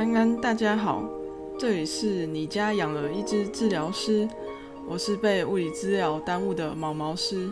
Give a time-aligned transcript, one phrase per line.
[0.00, 1.04] 安安，大家好，
[1.58, 4.26] 这里是你家养了一只治疗师，
[4.88, 7.50] 我是被物理治疗耽误的毛毛师。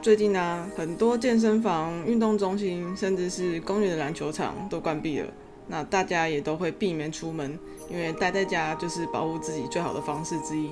[0.00, 5.26] 最近呢，很多健身房、运动中心，甚至是公园的篮球场都关闭了，
[5.66, 7.58] 那大家也都会避免出门，
[7.90, 10.70] 因为待在家就是保护自己最好的方式之一。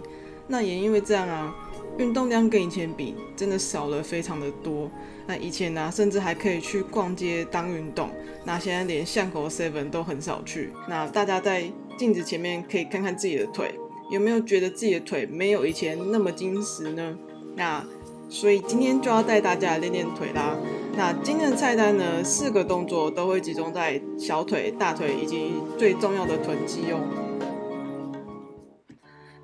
[0.49, 1.55] 那也因为这样啊。
[1.99, 4.91] 运动量跟以前比，真的少了非常的多。
[5.27, 8.11] 那以前呢，甚至还可以去逛街当运动，
[8.45, 10.75] 那现在连巷口 Seven 都很少去。
[10.87, 11.65] 那大家在
[11.97, 13.75] 镜子前面可以看看自己的腿，
[14.11, 17.17] 有没有觉得自己的腿没有以前那么坚实呢？
[17.55, 17.83] 那
[18.29, 20.55] 所以今天就要带大家练练腿啦。
[20.99, 27.26] 那今天的菜单呢，四个动作都会集中在小腿、大腿以及最重要的臀肌哦。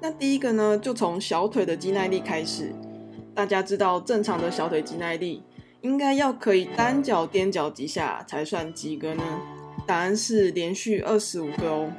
[0.02, 2.72] 那第一个呢，就从小腿的肌耐力开始。
[3.32, 5.44] 大家知道，正常的小腿肌耐力
[5.80, 9.22] 应该要可以单脚踮脚几下才算及格呢？
[9.86, 11.92] 答案是连续二十五个哦。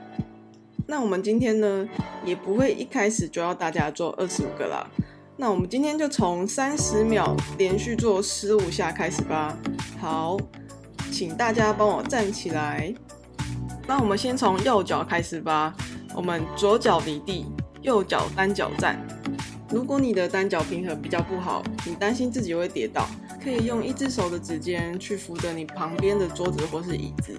[0.85, 1.87] 那我们今天呢，
[2.25, 4.85] 也不会一开始就要大家做二十五个啦。
[5.37, 9.57] 那我们今天就从三十秒连续做十五下开始吧。
[9.97, 10.37] 好，
[11.09, 12.93] 请大家帮我站起来。
[13.87, 15.73] 那我们先从右脚开始吧。
[16.13, 17.45] 我们左脚离地。
[17.83, 18.97] 右脚单脚站，
[19.69, 23.05] 如果你的单脚平衡比较不好，你担心自己会跌倒，
[23.43, 27.37] 可以用一只手的指尖去扶着你旁边的桌子或是椅子。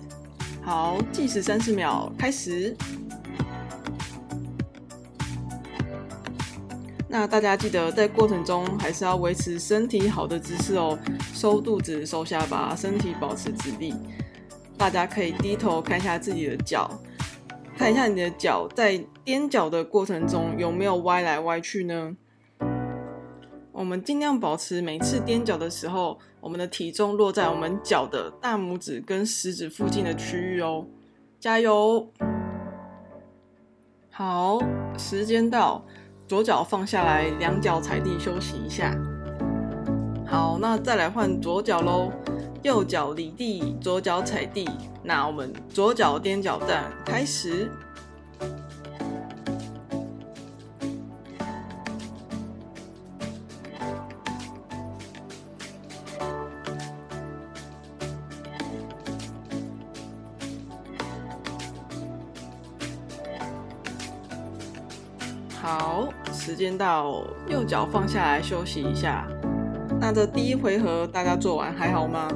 [0.63, 2.77] 好，计时三十秒，开始。
[7.09, 10.99] 那大家记得在过程中还是要维持身体好的姿势哦，
[11.33, 13.95] 收肚子、收下巴，身体保持直立。
[14.77, 16.91] 大家可以低头看一下自己的脚。
[17.77, 22.17] 看一下你的脚在踮脚的过程中有没有歪来歪去呢？
[23.73, 30.87] 我们尽量保持每次踮脚的时候，我们的体重落在我们脚的大拇指跟食指附近的区域哦。
[31.41, 32.09] 加油！
[34.11, 34.61] 好，
[34.97, 35.85] 时间到，
[36.29, 38.97] 左脚放下来，两脚踩地休息一下。
[40.25, 42.13] 好，那再来换左脚喽。
[42.65, 44.67] 右脚离地，左脚踩地。
[45.03, 47.71] 那我们左脚踮脚站，开始。
[65.61, 69.29] 好，时间到，右脚放下来休息一下。
[70.01, 72.29] 那这第一回合大家做完还好吗？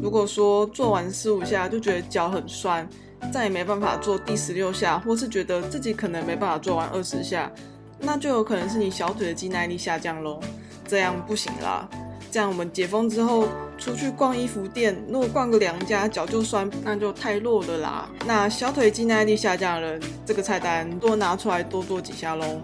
[0.00, 2.88] 如果说做完十五下就觉得脚很酸，
[3.32, 7.50] 再也没办法做第十六下，或是觉得自己可能没办法做完二十下，
[7.98, 10.40] 那就有可能是你小腿的肌耐力下降喽。
[10.86, 11.88] 这样不行啦。
[12.30, 18.08] 这样我们解封之后出去逛衣服店，如果逛个两家脚就酸，那就太弱了啦。
[18.26, 22.58] 那小腿肌耐力下降的人，这个菜单多拿出来多做几下喽。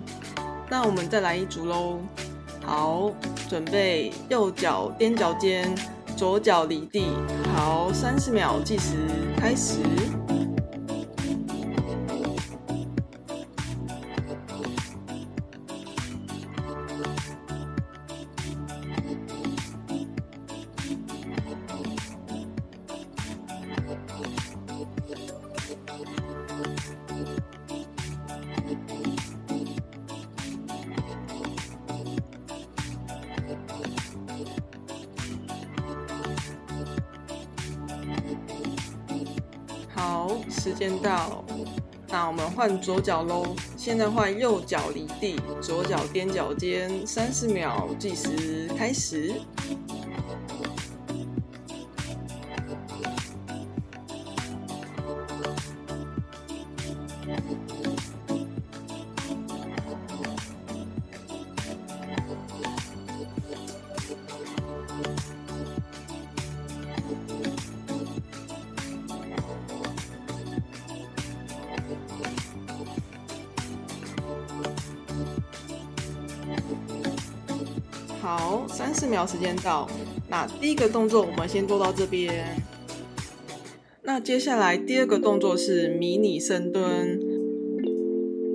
[0.71, 1.99] 那我们再来一组喽。
[2.65, 3.13] 好，
[3.49, 5.75] 准备右脚踮脚尖。
[6.19, 7.05] 左脚离地，
[7.55, 8.97] 好，三十秒计时
[9.37, 9.79] 开始。
[40.59, 41.45] 时间到，
[42.09, 43.55] 那我们换左脚喽。
[43.77, 49.35] 现在换右脚离地，左脚踮脚尖，三十秒计时开始。
[78.79, 79.91] 三十秒时间到。
[80.29, 82.63] 那第一个动作我们先做到这边。
[84.03, 87.19] 那接下来第二个动作是迷你深蹲。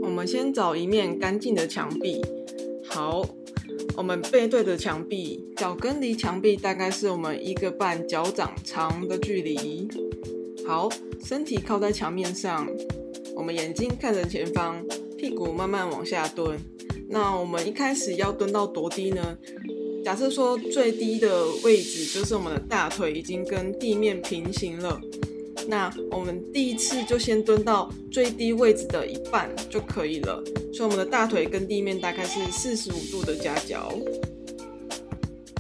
[0.01, 2.21] 我们先找一面干净的墙壁。
[2.89, 3.27] 好，
[3.97, 9.89] 我们背对着墙壁，脚跟离墙壁大概是我们一个半脚掌长的距离。
[10.65, 10.87] 好，
[11.21, 12.65] 身体靠在墙面上，
[13.35, 14.81] 我们眼睛看着前方，
[15.17, 16.57] 屁股慢慢往下蹲。
[17.09, 19.37] 那我们一开始要蹲到多低呢？
[20.03, 24.99] 假设说最低的位置就是我们的大腿已经跟地面平行了，
[25.67, 33.93] 那我们第一次就先蹲到最低位置的一半就可以了，所以我们的大腿跟地面大概是四十五度的夹角。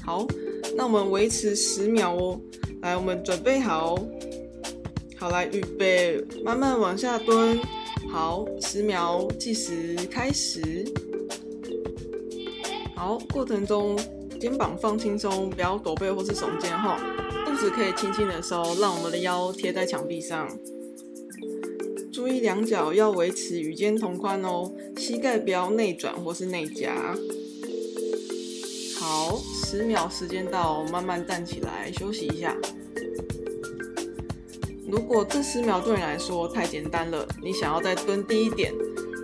[0.05, 0.27] 好，
[0.75, 2.39] 那我们维持十秒哦。
[2.81, 3.97] 来，我们准备好，
[5.15, 7.57] 好来预备，慢慢往下蹲。
[8.11, 10.83] 好，十秒计时开始。
[12.93, 13.97] 好，过程中
[14.43, 16.99] 肩膀放轻松，不要驼背或是耸肩哈。
[17.45, 20.49] 肚子可以轻轻的收，让我们的腰贴在墙壁上。
[22.11, 27.15] 注意两脚要维持与肩同宽哦，膝盖不要内转或是内夹。
[28.99, 32.53] 好，十秒时间到，慢慢站起来休息一下。
[34.85, 38.73] 如果这十秒对你来说太简单了，你想要再蹲低一点，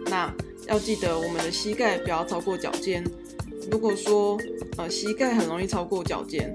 [0.06, 0.34] 那
[0.68, 3.04] 要记得我们的膝盖不要超过脚尖。
[3.72, 4.38] 如果说
[4.78, 6.54] 呃膝盖很容易超过脚尖，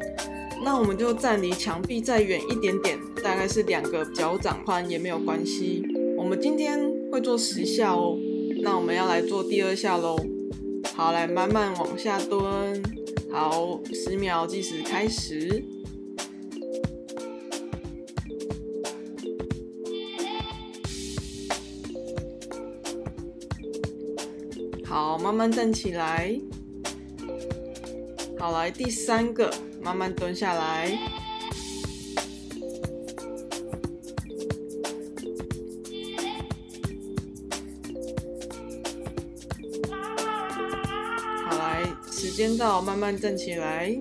[0.65, 5.83] 那我们就站离墙壁再远一点点，大概是两个脚掌宽也没有关系。
[6.17, 8.17] 我们今天会做十下哦，
[8.63, 10.17] 那我们要来做第二下喽。
[10.95, 12.83] 好，来慢慢往下蹲。
[13.31, 15.65] 好，十秒计时开始。
[24.85, 26.41] 好，慢慢站起来。
[28.45, 29.51] 好，来第三个，
[29.81, 30.99] 慢慢蹲下来。
[41.47, 43.99] 好，来时间到，慢慢站起来。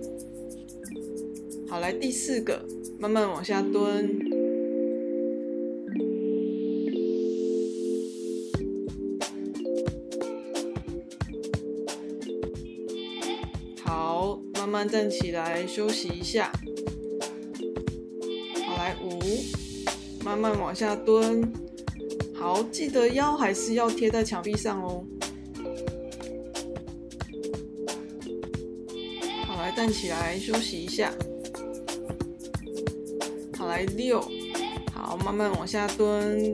[1.70, 2.66] 好，来第四个，
[3.00, 4.23] 慢慢往下蹲。
[13.94, 16.52] 好慢慢站起来，休息一下。
[18.66, 19.20] 好，来五，
[20.26, 21.48] 慢慢往下蹲。
[22.34, 25.06] 好，记得腰还是要贴在墙壁上哦。
[29.46, 31.14] 好，来站起来，休息一下。
[33.56, 34.20] 好，来六，
[34.92, 36.52] 好，慢慢往下蹲。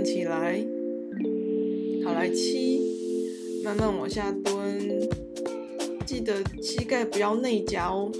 [0.00, 0.66] 站起来。
[2.02, 2.80] 好，来七，
[3.62, 5.06] 慢慢往下蹲，
[6.06, 8.10] 记得膝盖不要内夹哦。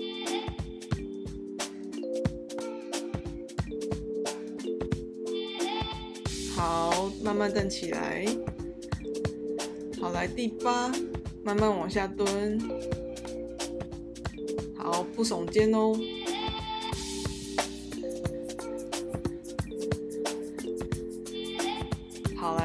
[6.54, 8.26] 好，慢慢站起来。
[9.98, 10.92] 好，来第八，
[11.42, 12.60] 慢慢往下蹲。
[14.76, 15.98] 好，不耸肩哦。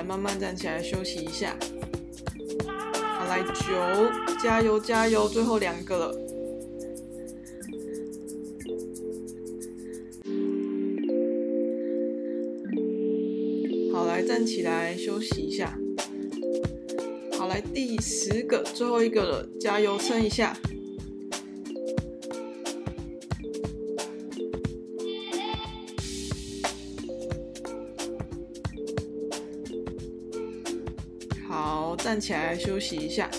[0.06, 1.58] 慢慢站起来休息一下。
[3.18, 6.16] 好，来九，加油加油，最后两个了。
[13.92, 15.78] 好，来站起来休息一下。
[17.38, 20.56] 好，来第十个，最后一个了，加油撑一下。
[32.16, 33.30] 站起来休息一下。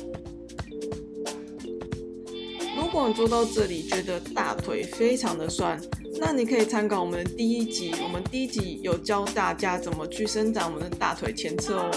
[2.77, 5.81] 如果你做到这里觉得大腿非常的酸，
[6.21, 11.91] 那你可以参考我们的第一集，我们第一集有教大家怎么去伸展我们的大腿前侧哦。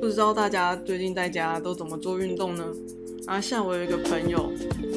[0.00, 2.64] 不知道大家最近在家都怎么做运动呢？
[3.26, 4.52] 啊，像我有一个朋友，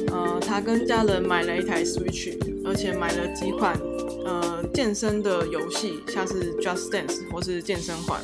[0.08, 3.80] 呃，他跟家人买了一台 Switch，而且买了几款。
[4.72, 8.20] 健身的游戏像是 Just Dance 或是健身环，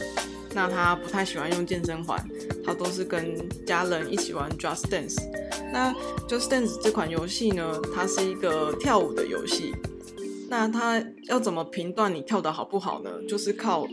[0.54, 2.18] 那他不太喜欢用健身环，
[2.64, 3.36] 他都是跟
[3.66, 5.16] 家人一起玩 Just Dance。
[5.72, 5.92] 那
[6.26, 9.74] Just Dance 这款游戏呢，它是一个跳舞的游戏。
[10.48, 13.10] 那它要怎么评断你跳的好不好呢？
[13.28, 13.86] 就是靠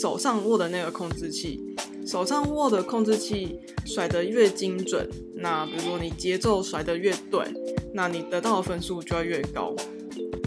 [0.00, 1.60] 手上握的那个控制器，
[2.06, 7.44] 手上握的控制器甩得越精准，那比如说你节奏甩得越对，
[7.92, 9.74] 那你得到的分数就要越高。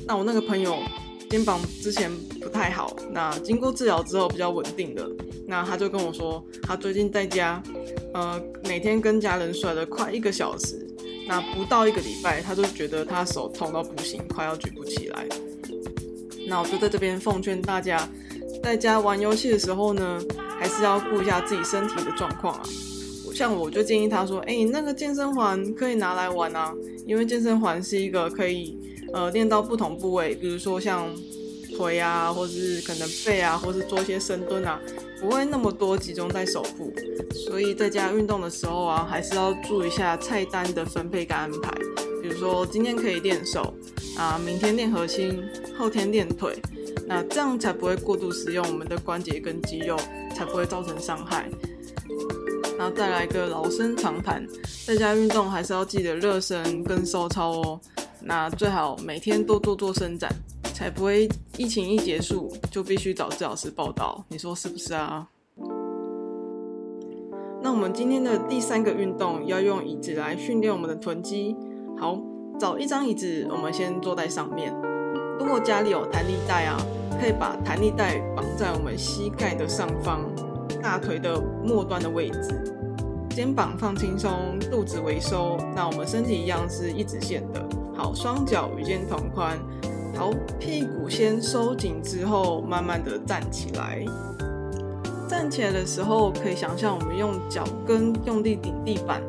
[0.07, 0.79] 那我那个朋友
[1.31, 2.11] 肩膀之前
[2.41, 5.09] 不太好，那经过治疗之后比较稳定的，
[5.47, 7.63] 那他就跟我说，他最近在家，
[8.13, 10.85] 呃，每天跟家人甩了快一个小时，
[11.29, 15.25] 那不到一个礼拜，他就觉得他手痛到不行，快要举不起来。
[16.49, 18.05] 那我就在这边奉劝大家，
[18.61, 20.19] 在家玩游戏的时候呢，
[20.59, 22.63] 还是要顾一下自己身体的状况啊。
[23.33, 26.73] 像我就建议他说，哎，那个健身环可以拿来玩啊，
[27.07, 28.77] 因为健身环是一个可以。
[29.13, 31.09] 呃，练到不同部位，比如说像
[31.75, 34.79] 腿啊，或是可能背啊，或是做一些深蹲啊，
[35.19, 36.93] 不会那么多集中在手部。
[37.33, 41.71] 所以在家运动的时候啊，还是要注意一下菜单的分配跟安排。
[42.21, 43.73] 比如说今天可以练手
[44.17, 45.43] 啊，明天练核心，
[45.77, 46.55] 后天练腿，
[47.07, 49.97] 那这样才不会过度使用我们的关节跟肌肉，
[50.35, 51.49] 才不会造成伤害。
[52.77, 54.45] 然后再来一个老生常谈，
[54.85, 57.81] 在家运动还是要记得热身跟收操哦。
[58.23, 60.31] 那最好每天多做做伸展，
[60.73, 64.23] 才不会疫情一结束就必须找治疗师报道。
[64.29, 65.27] 你说是不是啊？
[67.63, 71.55] 那我们今天的第三个运动要用椅子来训练我们的臀肌。
[71.97, 72.19] 好，
[72.59, 74.73] 找一张椅子，我们先坐在上面。
[75.39, 76.77] 如果家里有弹力带啊，
[77.19, 80.21] 可以把弹力带绑在我们膝盖的上方，
[80.81, 82.80] 大腿的末端的位置。
[83.31, 85.57] 肩膀放轻松，肚子微收。
[85.73, 87.63] 那我们身体一样是一直线的。
[87.95, 89.57] 好，双脚与肩同宽。
[90.15, 94.03] 好，屁股先收紧之后，慢慢的站起来。
[95.27, 99.21] 站起来的时候，可以想象我们用脚跟用力顶地板，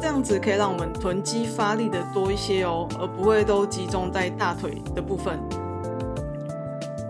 [0.00, 5.38] 这样子可以让我们臀肌发力的多一些哦，而不会都集中在大腿的部分。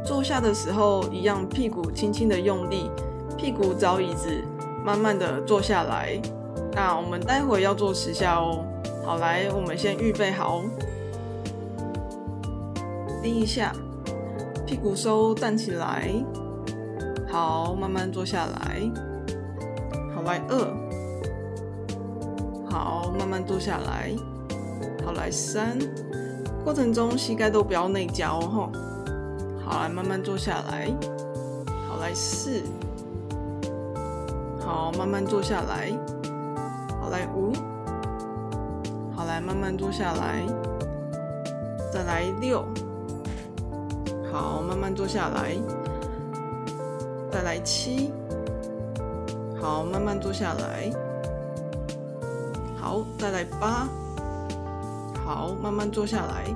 [0.04, 2.90] 坐下的时候，一样屁股轻轻的用力，
[3.36, 4.42] 屁股找椅子。
[4.84, 6.20] 慢慢的坐下来，
[6.72, 8.62] 那我们待会要做十下哦。
[9.02, 10.62] 好，来，我们先预备好。
[13.22, 13.72] 第一下，
[14.66, 16.10] 屁股收，站起来。
[17.26, 18.82] 好，慢慢坐下来。
[20.14, 20.58] 好，来二。
[22.70, 24.12] 好，慢慢坐下来。
[25.02, 25.78] 好，来三。
[26.62, 28.72] 过程中膝盖都不要内夹哦吼。
[29.64, 30.90] 好，来慢慢坐下来。
[31.88, 32.62] 好，来四。
[34.64, 35.92] 好，慢慢坐下来。
[36.98, 37.52] 好，来五。
[39.14, 40.42] 好，来慢慢坐下来。
[41.92, 42.64] 再来六。
[44.32, 45.54] 好，慢慢坐下来。
[47.30, 48.10] 再来七。
[49.60, 50.90] 好，慢慢坐下来。
[52.74, 53.86] 好，再来八。
[55.24, 56.46] 好，慢慢坐下来。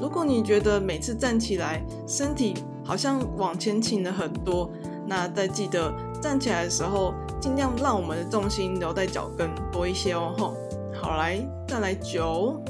[0.00, 4.70] 如果你觉得每次站起来身体好像往前倾了很多，
[5.06, 5.90] 那再记得
[6.20, 7.14] 站起来的时候。
[7.40, 10.54] 尽量让我们的重心留在脚跟多一些哦，吼。
[10.92, 12.60] 好，来，再来九。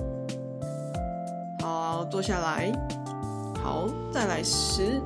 [1.62, 2.70] 好，坐下来。
[3.62, 5.00] 好，再来十。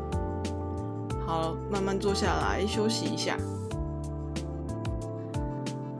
[1.24, 3.36] 好，慢慢坐下来休息一下。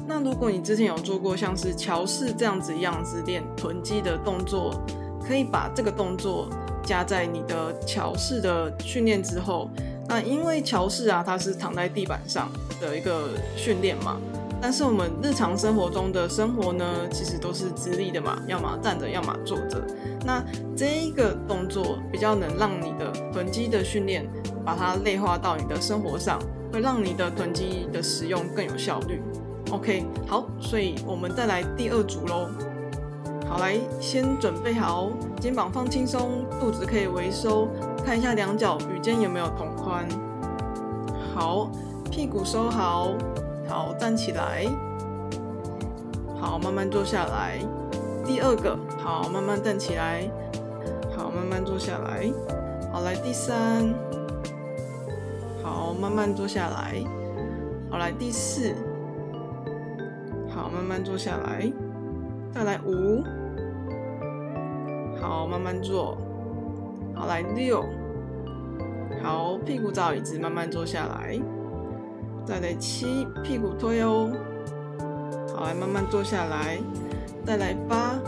[0.07, 4.75] 那如果你之前有做过像是桥式这样子样子练臀肌的动作，
[5.25, 6.49] 可以把这个动作
[6.85, 9.71] 加在你的桥式的训练之后。
[10.13, 12.47] 那因为桥式啊，它是躺在地板上
[12.79, 14.21] 的一个训练嘛，
[14.61, 19.83] 但是我们日常生活中的生活呢，其实都是直立的嘛，要么站着，要么坐着。
[20.27, 20.45] 那
[20.77, 24.29] 这一个动作比较能让你的臀肌的训练，
[24.63, 26.39] 把它内化到你的生活上，
[26.71, 29.23] 会让你的臀肌的使用更有效率。
[29.71, 32.51] OK，好，所以我们再来第二组喽。
[33.53, 37.69] 好，来先准备好，肩膀放轻松，肚子可以微收，
[38.03, 40.09] 看一下两脚与肩有没有同宽。
[41.35, 41.71] 好，
[42.11, 43.13] 屁股收好，
[43.69, 44.65] 好站起来，
[46.41, 47.59] 好慢慢坐下来。
[48.25, 50.27] 第二个，好慢慢站起来，
[51.15, 52.33] 好慢慢坐下来。
[52.91, 53.93] 好来第三，
[55.63, 57.05] 好慢慢坐下来。
[57.91, 58.75] 好来第四，
[60.49, 61.71] 好慢慢坐下来。
[62.51, 63.23] 再来五。
[65.23, 66.19] 好，慢慢坐。
[67.15, 67.85] 好，来六。
[69.23, 71.41] 好，屁股找椅子，慢慢坐下来。
[72.45, 74.29] 再来七，屁股推哦。
[75.55, 76.79] 好，来慢慢坐下来。
[77.47, 78.19] 再来八。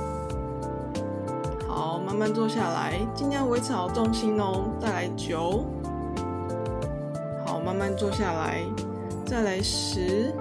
[1.66, 4.70] 好，慢慢坐下来，尽量维持好重心哦。
[4.80, 5.64] 再来九。
[7.44, 8.62] 好，慢慢坐下来。
[9.26, 10.32] 再来十。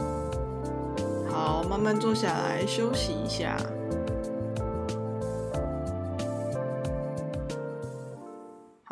[1.27, 3.57] 好，慢慢坐下来，休息一下。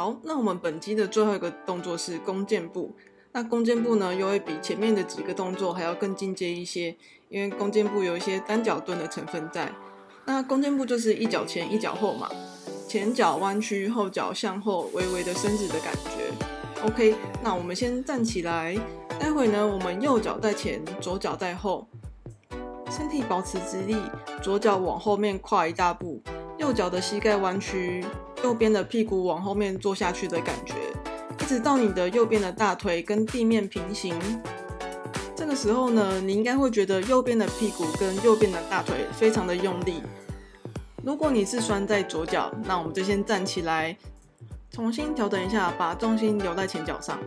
[0.02, 2.92] 好，那我们本机的最后一个动作是弓箭步。
[3.34, 6.98] 那弓箭步呢，又会比前面的几个动作还要更进阶一些，
[7.30, 9.72] 因为弓箭步有一些单脚蹲的成分在。
[10.26, 12.28] 那弓箭步就是一脚前一脚后嘛，
[12.88, 16.84] 前脚弯曲，后脚向后微微的伸直的感觉。
[16.84, 18.76] OK，那我们先站起来，
[19.20, 21.88] 待会呢，我们右脚在前，左脚在后，
[22.90, 23.96] 身体保持直立，
[24.42, 26.20] 左脚往后面跨一大步，
[26.58, 28.04] 右脚的膝盖弯曲。
[28.44, 30.74] 右边的屁股往后面坐下去的感觉，
[31.40, 34.16] 一直到你的右边的大腿跟地面平行。
[35.36, 40.02] 这个时候呢，你应该会觉得右边的屁股跟右边的大腿非常的用力。
[41.04, 43.98] 如果你是拴在左脚，那我们就先站起来，
[44.70, 47.18] 重新调整一下，把重心留在前脚上。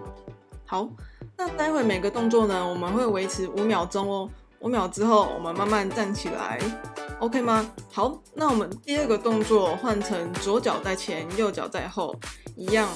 [0.64, 0.88] 好，
[1.36, 4.30] 那待会每个动作呢，我们会维持五秒钟哦。
[4.60, 6.58] 五秒之后，我们慢慢站起来
[7.20, 7.70] ，OK 吗？
[7.92, 12.14] 好，那我们第二个动作换成左脚在前，右脚在后，
[12.56, 12.88] 一样，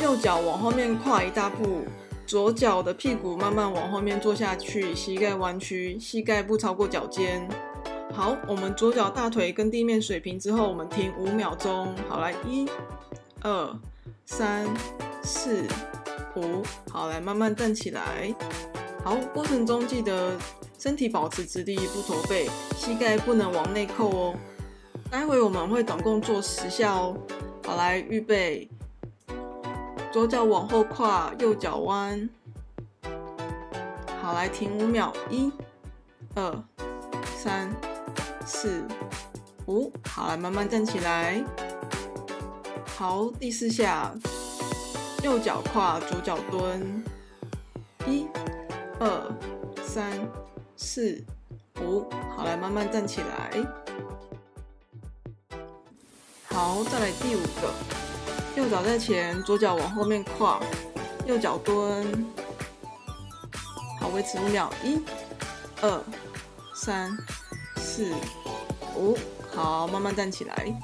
[0.00, 1.84] 右脚往后面跨一大步，
[2.26, 7.48] 左脚的屁股慢慢往后面坐下去，膝盖弯曲，膝盖不超过脚尖。
[8.12, 11.94] 好，我们左脚大腿跟地面水平之后，我们停五秒钟。
[12.08, 12.66] 好，来，一、
[13.42, 13.78] 二、
[14.24, 14.66] 三、
[15.22, 15.64] 四、
[16.34, 18.34] 五，好，来慢慢站起来。
[19.04, 20.32] 好，过程中记得。
[20.78, 24.34] 身体保持直立，不驼背，膝盖不能往内扣哦。
[25.10, 27.16] 待会我们会总共做十下哦。
[27.64, 28.68] 好，来预备，
[30.12, 32.28] 左脚往后跨，右脚弯。
[34.20, 35.50] 好，来停五秒，一、
[36.34, 36.64] 二、
[37.36, 37.74] 三、
[38.44, 38.86] 四、
[39.66, 39.92] 五。
[40.04, 41.42] 好，来慢慢站起来。
[42.96, 44.12] 好，第四下，
[45.22, 47.04] 右脚跨，左脚蹲。
[48.06, 48.26] 一、
[48.98, 49.34] 二、
[49.84, 50.12] 三。
[50.76, 51.24] 四
[51.80, 52.04] 五，
[52.36, 53.50] 好，来慢慢站起来。
[56.44, 57.72] 好，再来第五个，
[58.56, 60.60] 右脚在前，左脚往后面跨，
[61.26, 62.26] 右脚蹲。
[63.98, 65.00] 好，维持五秒，一、
[65.80, 66.02] 二、
[66.74, 67.16] 三、
[67.76, 68.12] 四、
[68.94, 69.16] 五，
[69.54, 70.78] 好，慢慢站起来。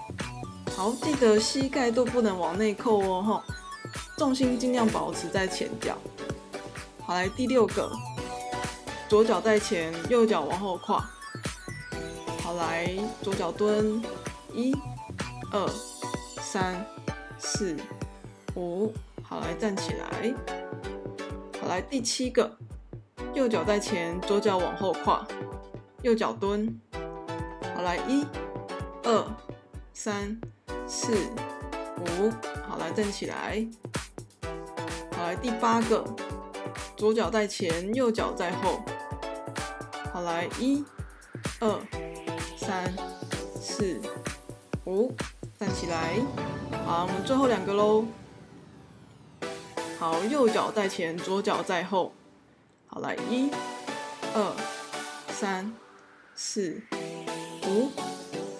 [0.74, 3.44] 好，记得膝盖都不能往内扣哦，哈，
[4.16, 5.98] 重心尽量保持在前脚。
[7.00, 7.92] 好，来第六个。
[9.12, 11.06] 左脚在前，右脚往后跨。
[12.42, 14.02] 好，来左脚蹲，
[14.54, 14.74] 一、
[15.52, 15.68] 二、
[16.40, 16.82] 三、
[17.38, 17.76] 四、
[18.54, 18.90] 五。
[19.22, 20.34] 好，来站起来。
[21.60, 22.56] 好，来第七个，
[23.34, 25.28] 右脚在前，左脚往后跨，
[26.00, 26.80] 右脚蹲。
[27.74, 28.26] 好，来一、
[29.02, 29.26] 二、
[29.92, 30.40] 三、
[30.86, 31.12] 四、
[31.98, 32.30] 五。
[32.66, 33.68] 好，来站起来。
[35.14, 36.02] 好，来第八个，
[36.96, 38.80] 左脚在前，右脚在后。
[40.22, 40.84] 来一、
[41.60, 41.80] 二、
[42.56, 42.92] 三、
[43.60, 44.00] 四、
[44.84, 45.12] 五，
[45.58, 46.14] 站起来。
[46.84, 48.04] 好，我们最后两个喽。
[49.98, 52.12] 好，右脚在前，左脚在后。
[52.86, 53.50] 好，来一、
[54.34, 54.56] 二、
[55.28, 55.72] 三、
[56.34, 56.80] 四、
[57.66, 57.90] 五。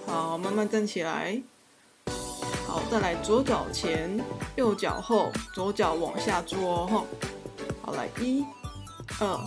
[0.06, 1.42] 好，慢慢站起来。
[2.66, 4.20] 好，再来左脚前，
[4.56, 7.04] 右脚后，左脚往下坐哈。
[7.82, 8.44] 好，来一、
[9.20, 9.40] 二、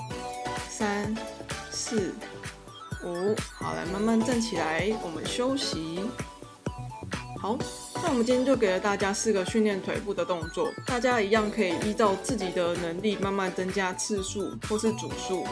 [0.69, 1.15] 三。
[1.75, 2.13] 四
[3.03, 5.99] 五，好，来慢慢站起来，我们休息。
[7.38, 7.57] 好，
[7.95, 15.45] 那我们今天就给了大家四个训练腿部的动作，大家一样可以依照自己的能力慢慢增加次数或是组数。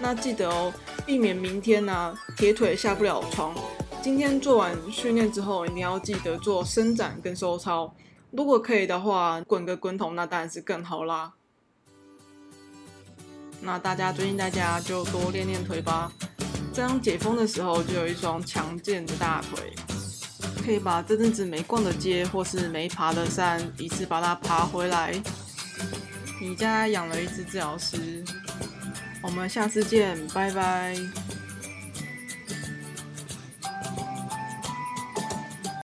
[0.00, 0.72] 那记得哦，
[1.04, 3.54] 避免明天呢铁腿下不了床。
[4.02, 7.94] 今天做完训练之后，一定要记得做伸展跟收操。
[8.30, 11.34] 如果可以的话，滚个滚筒那当然是更好啦。
[13.66, 16.12] 那大家最近在家就多练练腿吧，
[16.72, 19.72] 这样解封的时候就有一双强健的大腿，
[20.64, 25.20] 可以把这阵子没逛的街或是没爬的山一次把它爬回来。
[26.40, 28.24] 你家养了一只治疗师，
[29.20, 30.96] 我们下次见，拜拜。